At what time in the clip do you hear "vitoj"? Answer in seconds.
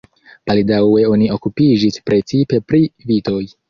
3.11-3.43